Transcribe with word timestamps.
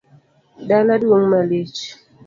Dala 0.67 0.93
duong’ 1.01 1.25
malich 1.31 1.81